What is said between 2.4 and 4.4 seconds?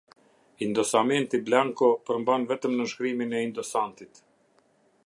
vetëm nënshkrimin e indosantit.